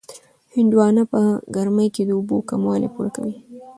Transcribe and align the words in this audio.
هندواڼه 0.55 1.03
په 1.11 1.21
ګرمۍ 1.55 1.87
کې 1.95 2.03
د 2.05 2.09
اوبو 2.17 2.37
کموالی 2.49 2.89
پوره 2.93 3.11
کوي. 3.15 3.35